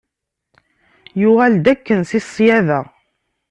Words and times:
Yuɣal-d 1.21 1.65
akken 1.73 1.99
si 2.09 2.19
ssyaḍa. 2.25 2.81